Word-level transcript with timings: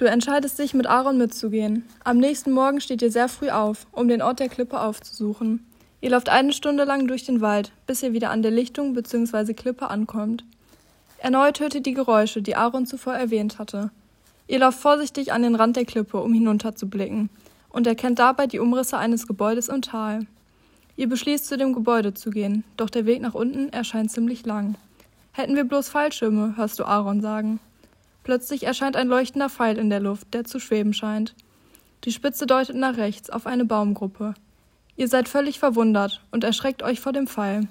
Du 0.00 0.06
entscheidest 0.06 0.58
dich, 0.58 0.72
mit 0.72 0.86
Aaron 0.86 1.18
mitzugehen. 1.18 1.84
Am 2.04 2.16
nächsten 2.16 2.52
Morgen 2.52 2.80
steht 2.80 3.02
ihr 3.02 3.10
sehr 3.10 3.28
früh 3.28 3.50
auf, 3.50 3.86
um 3.92 4.08
den 4.08 4.22
Ort 4.22 4.40
der 4.40 4.48
Klippe 4.48 4.80
aufzusuchen. 4.80 5.66
Ihr 6.00 6.08
lauft 6.08 6.30
eine 6.30 6.54
Stunde 6.54 6.84
lang 6.84 7.06
durch 7.06 7.26
den 7.26 7.42
Wald, 7.42 7.70
bis 7.86 8.02
ihr 8.02 8.14
wieder 8.14 8.30
an 8.30 8.40
der 8.40 8.50
Lichtung 8.50 8.94
bzw. 8.94 9.52
Klippe 9.52 9.90
ankommt. 9.90 10.42
Erneut 11.18 11.60
hört 11.60 11.74
ihr 11.74 11.82
die 11.82 11.92
Geräusche, 11.92 12.40
die 12.40 12.56
Aaron 12.56 12.86
zuvor 12.86 13.12
erwähnt 13.12 13.58
hatte. 13.58 13.90
Ihr 14.46 14.60
lauft 14.60 14.78
vorsichtig 14.78 15.34
an 15.34 15.42
den 15.42 15.54
Rand 15.54 15.76
der 15.76 15.84
Klippe, 15.84 16.16
um 16.22 16.32
hinunterzublicken, 16.32 17.28
und 17.68 17.86
erkennt 17.86 18.20
dabei 18.20 18.46
die 18.46 18.58
Umrisse 18.58 18.96
eines 18.96 19.26
Gebäudes 19.26 19.68
im 19.68 19.82
Tal. 19.82 20.26
Ihr 20.96 21.10
beschließt, 21.10 21.46
zu 21.46 21.58
dem 21.58 21.74
Gebäude 21.74 22.14
zu 22.14 22.30
gehen, 22.30 22.64
doch 22.78 22.88
der 22.88 23.04
Weg 23.04 23.20
nach 23.20 23.34
unten 23.34 23.68
erscheint 23.68 24.10
ziemlich 24.10 24.46
lang. 24.46 24.76
Hätten 25.32 25.56
wir 25.56 25.64
bloß 25.64 25.90
Fallschirme, 25.90 26.56
hörst 26.56 26.78
du 26.78 26.84
Aaron 26.84 27.20
sagen. 27.20 27.60
Plötzlich 28.30 28.62
erscheint 28.62 28.94
ein 28.94 29.08
leuchtender 29.08 29.48
Pfeil 29.48 29.76
in 29.76 29.90
der 29.90 29.98
Luft, 29.98 30.34
der 30.34 30.44
zu 30.44 30.60
schweben 30.60 30.94
scheint. 30.94 31.34
Die 32.04 32.12
Spitze 32.12 32.46
deutet 32.46 32.76
nach 32.76 32.96
rechts 32.96 33.28
auf 33.28 33.44
eine 33.44 33.64
Baumgruppe. 33.64 34.34
Ihr 34.94 35.08
seid 35.08 35.28
völlig 35.28 35.58
verwundert 35.58 36.20
und 36.30 36.44
erschreckt 36.44 36.84
euch 36.84 37.00
vor 37.00 37.12
dem 37.12 37.26
Pfeil. 37.26 37.66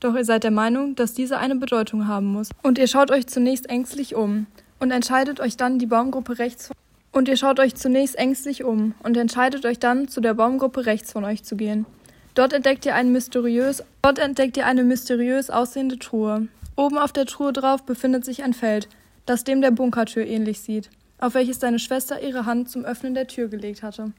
Doch 0.00 0.16
ihr 0.16 0.24
seid 0.24 0.42
der 0.42 0.50
Meinung, 0.50 0.96
dass 0.96 1.14
diese 1.14 1.38
eine 1.38 1.54
Bedeutung 1.54 2.08
haben 2.08 2.26
muss. 2.26 2.48
Und 2.64 2.76
ihr 2.78 2.88
schaut 2.88 3.12
euch 3.12 3.28
zunächst 3.28 3.70
ängstlich 3.70 4.16
um 4.16 4.48
und 4.80 4.90
entscheidet 4.90 5.38
euch 5.38 5.56
dann, 5.56 5.78
die 5.78 5.86
Baumgruppe 5.86 6.40
rechts 6.40 6.66
von 6.66 6.76
und 7.12 7.28
ihr 7.28 7.36
schaut 7.36 7.60
euch 7.60 7.76
zunächst 7.76 8.18
ängstlich 8.18 8.64
um 8.64 8.94
und 9.04 9.16
entscheidet 9.16 9.64
euch 9.64 9.78
dann, 9.78 10.08
zu 10.08 10.20
der 10.20 10.34
Baumgruppe 10.34 10.86
rechts 10.86 11.12
von 11.12 11.22
euch 11.22 11.44
zu 11.44 11.54
gehen. 11.54 11.86
Dort 12.34 12.52
entdeckt 12.52 12.84
ihr, 12.84 12.96
ein 12.96 13.12
mysteriös, 13.12 13.84
dort 14.02 14.18
entdeckt 14.18 14.56
ihr 14.56 14.66
eine 14.66 14.82
mysteriös 14.82 15.50
aussehende 15.50 16.00
Truhe. 16.00 16.48
Oben 16.74 16.98
auf 16.98 17.12
der 17.12 17.26
Truhe 17.26 17.52
drauf 17.52 17.84
befindet 17.84 18.24
sich 18.24 18.42
ein 18.42 18.54
Feld, 18.54 18.88
das 19.26 19.44
dem 19.44 19.60
der 19.60 19.70
Bunkertür 19.70 20.26
ähnlich 20.26 20.60
sieht, 20.60 20.90
auf 21.18 21.34
welches 21.34 21.58
deine 21.58 21.78
Schwester 21.78 22.22
ihre 22.22 22.46
Hand 22.46 22.70
zum 22.70 22.84
Öffnen 22.84 23.14
der 23.14 23.26
Tür 23.26 23.48
gelegt 23.48 23.82
hatte. 23.82 24.12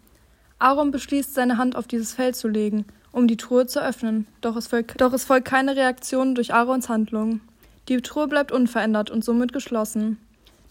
Aaron 0.59 0.91
beschließt, 0.91 1.33
seine 1.33 1.57
Hand 1.57 1.75
auf 1.75 1.87
dieses 1.87 2.13
Feld 2.13 2.35
zu 2.35 2.47
legen, 2.47 2.85
um 3.11 3.27
die 3.27 3.37
Truhe 3.37 3.65
zu 3.65 3.81
öffnen, 3.81 4.27
doch 4.41 4.55
es, 4.55 4.67
folgt, 4.67 5.01
doch 5.01 5.11
es 5.13 5.23
folgt 5.23 5.47
keine 5.47 5.75
Reaktion 5.75 6.35
durch 6.35 6.53
Aarons 6.53 6.87
Handlung. 6.87 7.41
Die 7.89 7.97
Truhe 8.01 8.27
bleibt 8.27 8.51
unverändert 8.51 9.09
und 9.09 9.25
somit 9.25 9.53
geschlossen. 9.53 10.17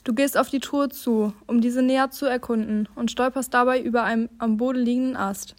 Du 0.05 0.15
gehst 0.15 0.39
auf 0.39 0.49
die 0.49 0.61
Truhe 0.61 0.89
zu, 0.89 1.35
um 1.47 1.61
diese 1.61 1.83
näher 1.83 2.11
zu 2.11 2.25
erkunden, 2.25 2.89
und 2.95 3.11
stolperst 3.11 3.53
dabei 3.53 3.83
über 3.83 4.05
einen 4.05 4.31
am 4.39 4.57
Boden 4.57 4.79
liegenden 4.79 5.17
Ast. 5.17 5.55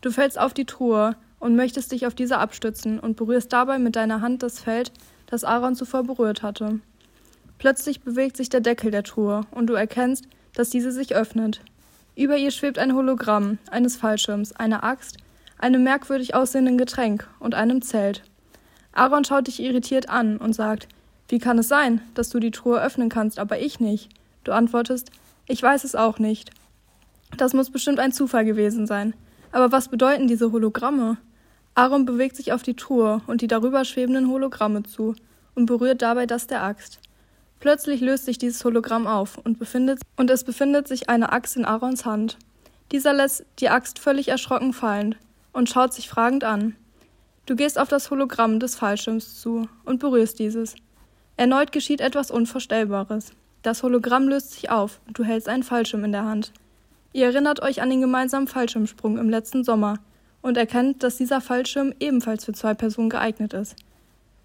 Du 0.00 0.10
fällst 0.10 0.38
auf 0.38 0.54
die 0.54 0.64
Truhe 0.64 1.16
und 1.38 1.54
möchtest 1.54 1.92
dich 1.92 2.06
auf 2.06 2.14
diese 2.14 2.38
abstützen 2.38 2.98
und 2.98 3.16
berührst 3.16 3.52
dabei 3.52 3.78
mit 3.78 3.94
deiner 3.94 4.20
Hand 4.22 4.42
das 4.42 4.58
Feld, 4.58 4.90
das 5.26 5.44
Aaron 5.44 5.76
zuvor 5.76 6.02
berührt 6.02 6.42
hatte. 6.42 6.80
Plötzlich 7.58 8.02
bewegt 8.02 8.36
sich 8.36 8.48
der 8.48 8.60
Deckel 8.60 8.90
der 8.90 9.02
Truhe 9.02 9.42
und 9.50 9.66
du 9.68 9.74
erkennst, 9.74 10.26
dass 10.54 10.70
diese 10.70 10.92
sich 10.92 11.14
öffnet. 11.14 11.60
Über 12.14 12.36
ihr 12.36 12.50
schwebt 12.50 12.78
ein 12.78 12.94
Hologramm 12.94 13.58
eines 13.70 13.96
Fallschirms, 13.96 14.52
einer 14.52 14.84
Axt, 14.84 15.18
einem 15.58 15.82
merkwürdig 15.82 16.34
aussehenden 16.34 16.78
Getränk 16.78 17.28
und 17.40 17.54
einem 17.54 17.82
Zelt. 17.82 18.22
Aaron 18.92 19.24
schaut 19.24 19.46
dich 19.46 19.60
irritiert 19.60 20.08
an 20.08 20.38
und 20.38 20.54
sagt, 20.54 20.88
wie 21.28 21.38
kann 21.38 21.58
es 21.58 21.68
sein, 21.68 22.00
dass 22.14 22.30
du 22.30 22.38
die 22.38 22.50
Truhe 22.50 22.80
öffnen 22.80 23.08
kannst, 23.08 23.38
aber 23.38 23.58
ich 23.58 23.80
nicht? 23.80 24.10
Du 24.44 24.52
antwortest, 24.52 25.10
ich 25.46 25.62
weiß 25.62 25.84
es 25.84 25.94
auch 25.94 26.18
nicht. 26.18 26.50
Das 27.36 27.52
muss 27.52 27.70
bestimmt 27.70 27.98
ein 27.98 28.12
Zufall 28.12 28.44
gewesen 28.44 28.86
sein. 28.86 29.14
Aber 29.52 29.72
was 29.72 29.88
bedeuten 29.88 30.28
diese 30.28 30.52
Hologramme? 30.52 31.18
Aaron 31.74 32.06
bewegt 32.06 32.36
sich 32.36 32.52
auf 32.52 32.62
die 32.62 32.74
Truhe 32.76 33.20
und 33.26 33.42
die 33.42 33.48
darüber 33.48 33.84
schwebenden 33.84 34.28
Hologramme 34.28 34.84
zu 34.84 35.14
und 35.54 35.66
berührt 35.66 36.00
dabei 36.00 36.26
das 36.26 36.46
der 36.46 36.62
Axt. 36.62 37.00
Plötzlich 37.60 38.00
löst 38.00 38.26
sich 38.26 38.38
dieses 38.38 38.64
Hologramm 38.64 39.06
auf 39.06 39.38
und, 39.38 39.58
befindet, 39.58 40.00
und 40.16 40.30
es 40.30 40.44
befindet 40.44 40.88
sich 40.88 41.08
eine 41.08 41.32
Axt 41.32 41.56
in 41.56 41.64
Aarons 41.64 42.04
Hand. 42.04 42.36
Dieser 42.92 43.12
lässt 43.12 43.44
die 43.58 43.70
Axt 43.70 43.98
völlig 43.98 44.28
erschrocken 44.28 44.72
fallen 44.72 45.14
und 45.52 45.68
schaut 45.68 45.92
sich 45.94 46.08
fragend 46.08 46.44
an. 46.44 46.76
Du 47.46 47.56
gehst 47.56 47.78
auf 47.78 47.88
das 47.88 48.10
Hologramm 48.10 48.60
des 48.60 48.76
Fallschirms 48.76 49.40
zu 49.40 49.68
und 49.84 50.00
berührst 50.00 50.38
dieses. 50.38 50.74
Erneut 51.36 51.72
geschieht 51.72 52.00
etwas 52.00 52.30
Unvorstellbares. 52.30 53.32
Das 53.62 53.82
Hologramm 53.82 54.28
löst 54.28 54.52
sich 54.52 54.70
auf 54.70 55.00
und 55.06 55.18
du 55.18 55.24
hältst 55.24 55.48
einen 55.48 55.62
Fallschirm 55.62 56.04
in 56.04 56.12
der 56.12 56.24
Hand. 56.24 56.52
Ihr 57.12 57.26
erinnert 57.26 57.62
euch 57.62 57.80
an 57.80 57.90
den 57.90 58.00
gemeinsamen 58.00 58.46
Fallschirmsprung 58.46 59.18
im 59.18 59.30
letzten 59.30 59.64
Sommer 59.64 59.98
und 60.42 60.56
erkennt, 60.56 61.02
dass 61.02 61.16
dieser 61.16 61.40
Fallschirm 61.40 61.94
ebenfalls 61.98 62.44
für 62.44 62.52
zwei 62.52 62.74
Personen 62.74 63.10
geeignet 63.10 63.54
ist. 63.54 63.76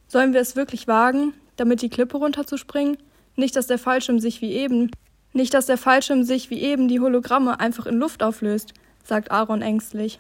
Sollen 0.08 0.34
wir 0.34 0.42
es 0.42 0.56
wirklich 0.56 0.88
wagen, 0.88 1.34
damit 1.62 1.82
die 1.82 1.90
Klippe 1.90 2.18
runterzuspringen? 2.18 2.98
Nicht, 3.36 3.56
dass 3.56 3.68
der 3.68 3.78
Fallschirm 3.78 4.20
sich 4.20 4.42
wie 4.42 4.52
eben, 4.52 4.90
nicht, 5.32 5.54
dass 5.54 5.68
der 5.68 5.78
Fallschirm 5.78 6.24
sich 6.24 6.50
wie 6.50 6.60
eben 6.62 6.88
die 6.88 7.00
Hologramme 7.00 7.60
einfach 7.60 7.86
in 7.86 7.98
Luft 7.98 8.24
auflöst, 8.24 8.74
sagt 9.04 9.32
Aaron 9.32 9.62
ängstlich. 9.62 10.18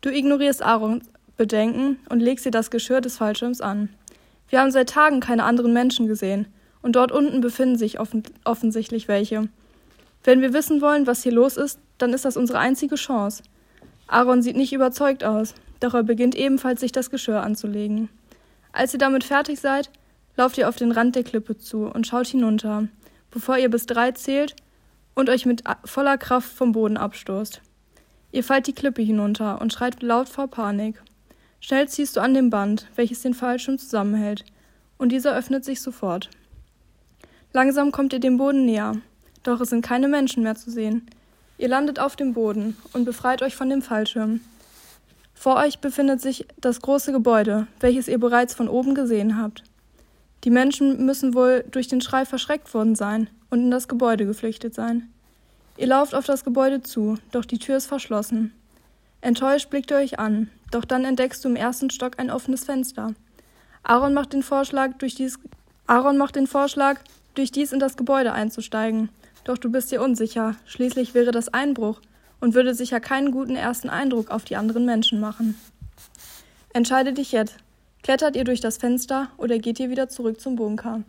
Du 0.00 0.08
ignorierst 0.08 0.62
Aarons 0.62 1.04
Bedenken 1.36 1.98
und 2.08 2.20
legst 2.20 2.46
ihr 2.46 2.52
das 2.52 2.70
Geschirr 2.70 3.00
des 3.00 3.18
Fallschirms 3.18 3.60
an. 3.60 3.90
Wir 4.48 4.60
haben 4.60 4.72
seit 4.72 4.88
Tagen 4.88 5.20
keine 5.20 5.44
anderen 5.44 5.72
Menschen 5.72 6.08
gesehen, 6.08 6.48
und 6.82 6.96
dort 6.96 7.12
unten 7.12 7.40
befinden 7.40 7.76
sich 7.76 8.00
offen 8.00 8.22
offensichtlich 8.44 9.08
welche. 9.08 9.48
Wenn 10.24 10.40
wir 10.40 10.52
wissen 10.52 10.80
wollen, 10.80 11.06
was 11.06 11.22
hier 11.22 11.32
los 11.32 11.56
ist, 11.56 11.78
dann 11.98 12.12
ist 12.12 12.24
das 12.24 12.36
unsere 12.36 12.58
einzige 12.58 12.96
Chance. 12.96 13.42
Aaron 14.06 14.42
sieht 14.42 14.56
nicht 14.56 14.72
überzeugt 14.72 15.22
aus, 15.22 15.54
doch 15.80 15.94
er 15.94 16.02
beginnt 16.02 16.34
ebenfalls 16.34 16.80
sich 16.80 16.92
das 16.92 17.10
Geschirr 17.10 17.42
anzulegen. 17.42 18.08
Als 18.72 18.92
ihr 18.92 18.98
damit 18.98 19.24
fertig 19.24 19.60
seid, 19.60 19.90
lauft 20.38 20.56
ihr 20.56 20.68
auf 20.68 20.76
den 20.76 20.92
Rand 20.92 21.16
der 21.16 21.24
Klippe 21.24 21.58
zu 21.58 21.86
und 21.86 22.06
schaut 22.06 22.28
hinunter, 22.28 22.88
bevor 23.30 23.58
ihr 23.58 23.68
bis 23.68 23.86
drei 23.86 24.12
zählt 24.12 24.54
und 25.14 25.28
euch 25.28 25.44
mit 25.44 25.64
voller 25.84 26.16
Kraft 26.16 26.50
vom 26.50 26.72
Boden 26.72 26.96
abstoßt. 26.96 27.60
Ihr 28.30 28.44
fallt 28.44 28.68
die 28.68 28.72
Klippe 28.72 29.02
hinunter 29.02 29.60
und 29.60 29.72
schreit 29.72 30.00
laut 30.00 30.28
vor 30.28 30.46
Panik. 30.46 31.02
Schnell 31.60 31.88
ziehst 31.88 32.16
du 32.16 32.20
an 32.20 32.34
dem 32.34 32.50
Band, 32.50 32.86
welches 32.94 33.22
den 33.22 33.34
Fallschirm 33.34 33.78
zusammenhält, 33.78 34.44
und 34.96 35.10
dieser 35.10 35.36
öffnet 35.36 35.64
sich 35.64 35.80
sofort. 35.80 36.30
Langsam 37.52 37.90
kommt 37.90 38.12
ihr 38.12 38.20
dem 38.20 38.36
Boden 38.36 38.64
näher, 38.64 38.96
doch 39.42 39.60
es 39.60 39.70
sind 39.70 39.82
keine 39.82 40.06
Menschen 40.06 40.44
mehr 40.44 40.54
zu 40.54 40.70
sehen. 40.70 41.08
Ihr 41.56 41.68
landet 41.68 41.98
auf 41.98 42.14
dem 42.14 42.32
Boden 42.32 42.76
und 42.92 43.04
befreit 43.04 43.42
euch 43.42 43.56
von 43.56 43.70
dem 43.70 43.82
Fallschirm. 43.82 44.40
Vor 45.34 45.56
euch 45.56 45.80
befindet 45.80 46.20
sich 46.20 46.46
das 46.60 46.80
große 46.80 47.10
Gebäude, 47.10 47.66
welches 47.80 48.06
ihr 48.06 48.18
bereits 48.18 48.54
von 48.54 48.68
oben 48.68 48.94
gesehen 48.94 49.36
habt. 49.36 49.64
Die 50.44 50.50
Menschen 50.50 51.04
müssen 51.04 51.34
wohl 51.34 51.64
durch 51.70 51.88
den 51.88 52.00
Schrei 52.00 52.24
verschreckt 52.24 52.72
worden 52.74 52.94
sein 52.94 53.28
und 53.50 53.60
in 53.60 53.70
das 53.70 53.88
Gebäude 53.88 54.26
geflüchtet 54.26 54.74
sein. 54.74 55.08
Ihr 55.76 55.86
lauft 55.86 56.14
auf 56.14 56.26
das 56.26 56.44
Gebäude 56.44 56.82
zu, 56.82 57.18
doch 57.32 57.44
die 57.44 57.58
Tür 57.58 57.76
ist 57.76 57.86
verschlossen. 57.86 58.52
Enttäuscht 59.20 59.70
blickt 59.70 59.90
ihr 59.90 59.96
euch 59.96 60.18
an, 60.18 60.48
doch 60.70 60.84
dann 60.84 61.04
entdeckst 61.04 61.44
du 61.44 61.48
im 61.48 61.56
ersten 61.56 61.90
Stock 61.90 62.18
ein 62.18 62.30
offenes 62.30 62.64
Fenster. 62.64 63.14
Aaron 63.82 64.14
macht 64.14 64.32
den 64.32 64.42
Vorschlag, 64.42 64.94
durch 64.98 65.14
dies, 65.14 65.38
Aaron 65.86 66.18
macht 66.18 66.36
den 66.36 66.46
Vorschlag, 66.46 67.00
durch 67.34 67.50
dies 67.50 67.72
in 67.72 67.80
das 67.80 67.96
Gebäude 67.96 68.32
einzusteigen. 68.32 69.08
Doch 69.44 69.56
du 69.56 69.70
bist 69.70 69.90
dir 69.90 70.02
unsicher. 70.02 70.56
Schließlich 70.66 71.14
wäre 71.14 71.30
das 71.30 71.48
Einbruch 71.48 72.00
und 72.40 72.54
würde 72.54 72.74
sicher 72.74 73.00
keinen 73.00 73.30
guten 73.30 73.56
ersten 73.56 73.88
Eindruck 73.88 74.30
auf 74.30 74.44
die 74.44 74.56
anderen 74.56 74.84
Menschen 74.84 75.20
machen. 75.20 75.58
Entscheide 76.72 77.12
dich 77.12 77.32
jetzt. 77.32 77.56
Klettert 78.02 78.36
ihr 78.36 78.44
durch 78.44 78.60
das 78.60 78.78
Fenster 78.78 79.28
oder 79.36 79.58
geht 79.58 79.80
ihr 79.80 79.90
wieder 79.90 80.08
zurück 80.08 80.40
zum 80.40 80.56
Bunker? 80.56 81.02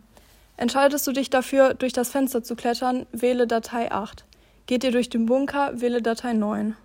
Entscheidest 0.56 1.06
du 1.06 1.12
dich 1.12 1.30
dafür, 1.30 1.74
durch 1.74 1.92
das 1.92 2.10
Fenster 2.10 2.42
zu 2.42 2.54
klettern, 2.54 3.06
wähle 3.12 3.46
Datei 3.46 3.90
8. 3.90 4.24
Geht 4.66 4.84
ihr 4.84 4.92
durch 4.92 5.08
den 5.08 5.26
Bunker, 5.26 5.80
wähle 5.80 6.02
Datei 6.02 6.34
9. 6.34 6.76